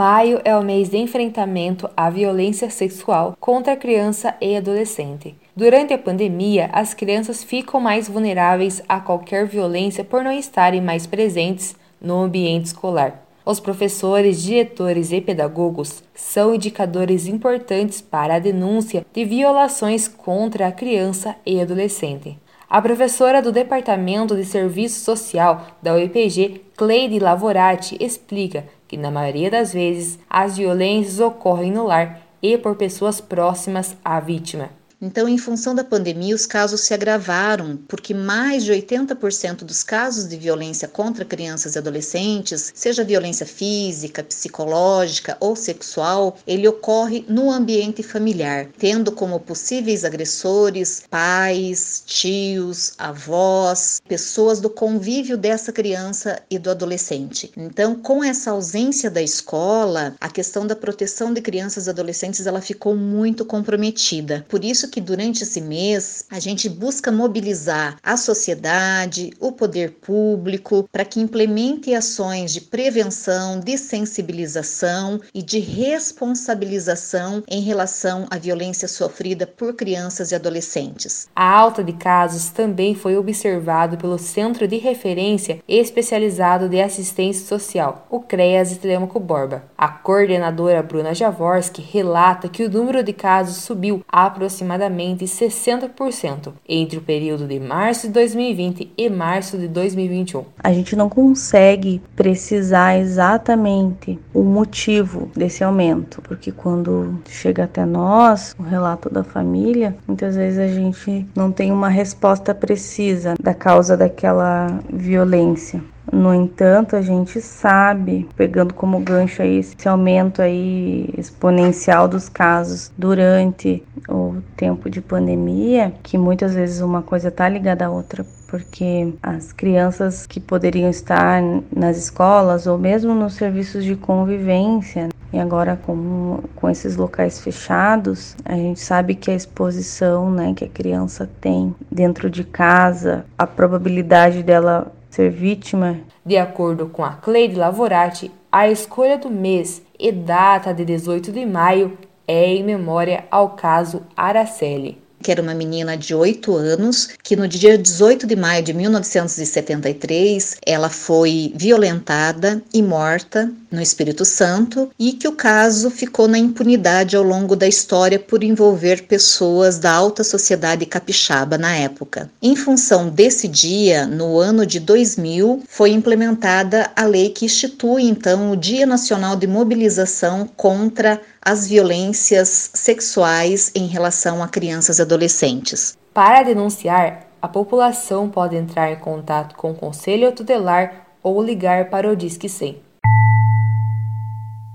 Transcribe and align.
Maio 0.00 0.40
é 0.46 0.56
o 0.56 0.62
mês 0.62 0.88
de 0.88 0.96
enfrentamento 0.96 1.86
à 1.94 2.08
violência 2.08 2.70
sexual 2.70 3.36
contra 3.38 3.74
a 3.74 3.76
criança 3.76 4.34
e 4.40 4.56
adolescente. 4.56 5.34
Durante 5.54 5.92
a 5.92 5.98
pandemia, 5.98 6.70
as 6.72 6.94
crianças 6.94 7.44
ficam 7.44 7.78
mais 7.78 8.08
vulneráveis 8.08 8.82
a 8.88 8.98
qualquer 8.98 9.44
violência 9.44 10.02
por 10.02 10.24
não 10.24 10.32
estarem 10.32 10.80
mais 10.80 11.06
presentes 11.06 11.76
no 12.00 12.14
ambiente 12.14 12.64
escolar. 12.64 13.22
Os 13.44 13.60
professores, 13.60 14.42
diretores 14.42 15.12
e 15.12 15.20
pedagogos 15.20 16.02
são 16.14 16.54
indicadores 16.54 17.26
importantes 17.26 18.00
para 18.00 18.36
a 18.36 18.38
denúncia 18.38 19.04
de 19.12 19.22
violações 19.26 20.08
contra 20.08 20.66
a 20.66 20.72
criança 20.72 21.36
e 21.44 21.60
adolescente. 21.60 22.38
A 22.72 22.80
professora 22.80 23.42
do 23.42 23.50
Departamento 23.50 24.36
de 24.36 24.44
Serviço 24.44 25.00
Social 25.00 25.66
da 25.82 25.92
UEPG, 25.94 26.66
Cleide 26.76 27.18
Lavorati, 27.18 27.96
explica 27.98 28.64
que, 28.86 28.96
na 28.96 29.10
maioria 29.10 29.50
das 29.50 29.72
vezes, 29.72 30.20
as 30.30 30.56
violências 30.56 31.18
ocorrem 31.18 31.72
no 31.72 31.88
lar 31.88 32.20
e 32.40 32.56
por 32.56 32.76
pessoas 32.76 33.20
próximas 33.20 33.96
à 34.04 34.20
vítima. 34.20 34.70
Então, 35.02 35.26
em 35.26 35.38
função 35.38 35.74
da 35.74 35.82
pandemia, 35.82 36.34
os 36.34 36.44
casos 36.44 36.82
se 36.82 36.92
agravaram, 36.92 37.78
porque 37.88 38.12
mais 38.12 38.64
de 38.64 38.72
80% 38.72 39.64
dos 39.64 39.82
casos 39.82 40.28
de 40.28 40.36
violência 40.36 40.86
contra 40.86 41.24
crianças 41.24 41.74
e 41.74 41.78
adolescentes, 41.78 42.70
seja 42.74 43.02
violência 43.02 43.46
física, 43.46 44.22
psicológica 44.22 45.38
ou 45.40 45.56
sexual, 45.56 46.36
ele 46.46 46.68
ocorre 46.68 47.24
no 47.26 47.50
ambiente 47.50 48.02
familiar, 48.02 48.68
tendo 48.78 49.10
como 49.10 49.40
possíveis 49.40 50.04
agressores 50.04 51.02
pais, 51.08 52.02
tios, 52.04 52.92
avós, 52.98 54.02
pessoas 54.06 54.60
do 54.60 54.68
convívio 54.68 55.38
dessa 55.38 55.72
criança 55.72 56.42
e 56.50 56.58
do 56.58 56.70
adolescente. 56.70 57.50
Então, 57.56 57.94
com 57.94 58.22
essa 58.22 58.50
ausência 58.50 59.10
da 59.10 59.22
escola, 59.22 60.14
a 60.20 60.28
questão 60.28 60.66
da 60.66 60.76
proteção 60.76 61.32
de 61.32 61.40
crianças 61.40 61.86
e 61.86 61.90
adolescentes 61.90 62.46
ela 62.46 62.60
ficou 62.60 62.94
muito 62.94 63.46
comprometida. 63.46 64.44
Por 64.46 64.62
isso 64.62 64.89
que 64.90 65.00
durante 65.00 65.44
esse 65.44 65.60
mês 65.60 66.24
a 66.28 66.40
gente 66.40 66.68
busca 66.68 67.12
mobilizar 67.12 67.96
a 68.02 68.16
sociedade, 68.16 69.32
o 69.38 69.52
poder 69.52 69.92
público, 69.92 70.88
para 70.90 71.04
que 71.04 71.20
implemente 71.20 71.94
ações 71.94 72.52
de 72.52 72.60
prevenção, 72.60 73.60
de 73.60 73.78
sensibilização 73.78 75.20
e 75.32 75.42
de 75.42 75.60
responsabilização 75.60 77.42
em 77.48 77.60
relação 77.60 78.26
à 78.30 78.36
violência 78.36 78.88
sofrida 78.88 79.46
por 79.46 79.74
crianças 79.74 80.32
e 80.32 80.34
adolescentes. 80.34 81.28
A 81.34 81.48
alta 81.48 81.84
de 81.84 81.92
casos 81.92 82.48
também 82.50 82.94
foi 82.94 83.16
observado 83.16 83.96
pelo 83.96 84.18
Centro 84.18 84.66
de 84.66 84.76
Referência 84.76 85.62
Especializado 85.68 86.68
de 86.68 86.80
Assistência 86.80 87.46
Social, 87.46 88.06
o 88.10 88.20
CREAS 88.20 88.76
Telemaco 88.76 89.20
Borba. 89.20 89.62
A 89.78 89.88
coordenadora 89.88 90.82
Bruna 90.82 91.14
Javorski 91.14 91.80
relata 91.80 92.48
que 92.48 92.64
o 92.64 92.70
número 92.70 93.02
de 93.02 93.12
casos 93.12 93.58
subiu 93.58 94.04
aproximadamente 94.08 94.79
aproximadamente 94.80 95.24
60% 95.24 96.52
entre 96.66 96.98
o 96.98 97.02
período 97.02 97.46
de 97.46 97.60
março 97.60 98.06
de 98.06 98.14
2020 98.14 98.92
e 98.96 99.10
março 99.10 99.58
de 99.58 99.68
2021. 99.68 100.44
A 100.58 100.72
gente 100.72 100.96
não 100.96 101.08
consegue 101.08 102.00
precisar 102.16 102.98
exatamente 102.98 104.18
o 104.32 104.42
motivo 104.42 105.30
desse 105.36 105.62
aumento, 105.62 106.22
porque 106.22 106.50
quando 106.50 107.20
chega 107.28 107.64
até 107.64 107.84
nós 107.84 108.54
o 108.58 108.62
relato 108.62 109.10
da 109.10 109.22
família, 109.22 109.96
muitas 110.06 110.36
vezes 110.36 110.58
a 110.58 110.68
gente 110.68 111.26
não 111.36 111.52
tem 111.52 111.70
uma 111.70 111.88
resposta 111.88 112.54
precisa 112.54 113.34
da 113.40 113.52
causa 113.52 113.96
daquela 113.96 114.80
violência. 114.90 115.82
No 116.12 116.34
entanto, 116.34 116.96
a 116.96 117.02
gente 117.02 117.40
sabe, 117.40 118.28
pegando 118.36 118.74
como 118.74 118.98
gancho 118.98 119.42
aí 119.42 119.58
esse 119.58 119.88
aumento 119.88 120.42
aí 120.42 121.08
exponencial 121.16 122.08
dos 122.08 122.28
casos 122.28 122.90
durante 122.98 123.82
o 124.08 124.36
tempo 124.56 124.90
de 124.90 125.00
pandemia, 125.00 125.92
que 126.02 126.18
muitas 126.18 126.54
vezes 126.54 126.80
uma 126.80 127.00
coisa 127.00 127.28
está 127.28 127.48
ligada 127.48 127.86
à 127.86 127.90
outra, 127.90 128.26
porque 128.48 129.14
as 129.22 129.52
crianças 129.52 130.26
que 130.26 130.40
poderiam 130.40 130.90
estar 130.90 131.40
nas 131.74 131.96
escolas 131.96 132.66
ou 132.66 132.76
mesmo 132.76 133.14
nos 133.14 133.34
serviços 133.34 133.84
de 133.84 133.94
convivência 133.94 135.08
e 135.32 135.38
agora 135.38 135.76
com, 135.76 136.40
com 136.56 136.68
esses 136.68 136.96
locais 136.96 137.38
fechados, 137.38 138.36
a 138.44 138.54
gente 138.54 138.80
sabe 138.80 139.14
que 139.14 139.30
a 139.30 139.34
exposição 139.34 140.28
né, 140.28 140.52
que 140.56 140.64
a 140.64 140.68
criança 140.68 141.30
tem 141.40 141.72
dentro 141.90 142.28
de 142.28 142.42
casa, 142.42 143.24
a 143.38 143.46
probabilidade 143.46 144.42
dela 144.42 144.92
ser 145.10 145.30
vítima. 145.30 145.98
De 146.24 146.36
acordo 146.36 146.88
com 146.88 147.04
a 147.04 147.12
Cleide 147.12 147.56
Lavorati, 147.56 148.30
a 148.50 148.68
escolha 148.68 149.18
do 149.18 149.28
mês 149.28 149.82
e 149.98 150.10
data 150.10 150.72
de 150.72 150.84
18 150.84 151.32
de 151.32 151.44
maio 151.44 151.98
é 152.26 152.46
em 152.46 152.62
memória 152.62 153.24
ao 153.30 153.50
caso 153.50 154.02
Araceli 154.16 155.09
que 155.22 155.30
era 155.30 155.42
uma 155.42 155.54
menina 155.54 155.96
de 155.96 156.14
8 156.14 156.54
anos, 156.56 157.08
que 157.22 157.36
no 157.36 157.46
dia 157.46 157.76
18 157.76 158.26
de 158.26 158.36
maio 158.36 158.62
de 158.62 158.72
1973 158.72 160.56
ela 160.64 160.88
foi 160.88 161.52
violentada 161.54 162.62
e 162.72 162.82
morta 162.82 163.50
no 163.70 163.80
Espírito 163.80 164.24
Santo 164.24 164.90
e 164.98 165.12
que 165.12 165.28
o 165.28 165.32
caso 165.32 165.90
ficou 165.90 166.26
na 166.26 166.38
impunidade 166.38 167.16
ao 167.16 167.22
longo 167.22 167.54
da 167.54 167.68
história 167.68 168.18
por 168.18 168.42
envolver 168.42 169.04
pessoas 169.04 169.78
da 169.78 169.92
alta 169.92 170.24
sociedade 170.24 170.84
capixaba 170.86 171.56
na 171.56 171.74
época. 171.76 172.30
Em 172.42 172.56
função 172.56 173.08
desse 173.08 173.46
dia, 173.46 174.06
no 174.06 174.38
ano 174.38 174.66
de 174.66 174.80
2000, 174.80 175.62
foi 175.68 175.90
implementada 175.90 176.90
a 176.96 177.04
lei 177.04 177.30
que 177.30 177.44
institui 177.44 178.04
então 178.04 178.50
o 178.50 178.56
Dia 178.56 178.86
Nacional 178.86 179.36
de 179.36 179.46
Mobilização 179.46 180.48
contra 180.56 181.20
as 181.42 181.66
violências 181.66 182.70
sexuais 182.74 183.70
em 183.74 183.86
relação 183.86 184.42
a 184.42 184.48
crianças 184.48 184.98
e 184.98 185.02
adolescentes. 185.02 185.96
Para 186.12 186.42
denunciar, 186.42 187.26
a 187.40 187.48
população 187.48 188.28
pode 188.28 188.56
entrar 188.56 188.92
em 188.92 188.96
contato 188.96 189.54
com 189.54 189.70
o 189.70 189.74
Conselho 189.74 190.32
Tutelar 190.32 191.06
ou 191.22 191.42
ligar 191.42 191.88
para 191.88 192.10
o 192.10 192.16
Disque 192.16 192.48
100. 192.48 192.89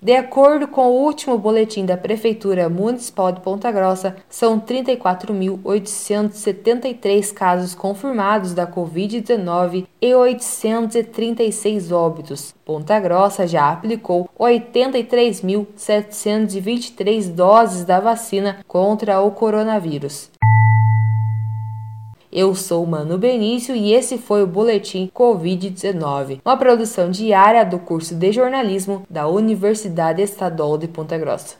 De 0.00 0.14
acordo 0.14 0.68
com 0.68 0.86
o 0.86 1.02
último 1.02 1.36
boletim 1.36 1.84
da 1.84 1.96
Prefeitura 1.96 2.68
Municipal 2.68 3.32
de 3.32 3.40
Ponta 3.40 3.72
Grossa, 3.72 4.14
são 4.28 4.60
34.873 4.60 7.34
casos 7.34 7.74
confirmados 7.74 8.54
da 8.54 8.64
Covid-19 8.64 9.88
e 10.00 10.14
836 10.14 11.90
óbitos. 11.90 12.54
Ponta 12.64 13.00
Grossa 13.00 13.44
já 13.44 13.72
aplicou 13.72 14.30
83.723 14.38 17.32
doses 17.32 17.84
da 17.84 17.98
vacina 17.98 18.58
contra 18.68 19.20
o 19.20 19.32
coronavírus. 19.32 20.30
Eu 22.30 22.54
sou 22.54 22.84
Mano 22.84 23.16
Benício 23.16 23.74
e 23.74 23.94
esse 23.94 24.18
foi 24.18 24.42
o 24.42 24.46
Boletim 24.46 25.10
Covid-19, 25.14 26.40
uma 26.44 26.58
produção 26.58 27.10
diária 27.10 27.64
do 27.64 27.78
curso 27.78 28.14
de 28.14 28.32
jornalismo 28.32 29.02
da 29.08 29.26
Universidade 29.26 30.20
Estadual 30.20 30.76
de 30.76 30.88
Ponta 30.88 31.16
Grossa. 31.16 31.56